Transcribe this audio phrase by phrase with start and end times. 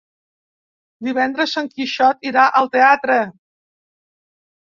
[1.07, 3.17] Divendres en Quixot irà al teatre.